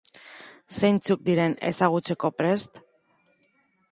[0.79, 2.83] Zeintzuk diren ezagutzeko prest?